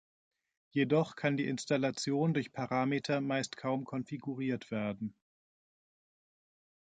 [0.71, 5.13] Jedoch kann die Installation durch Parameter meist kaum konfiguriert werden.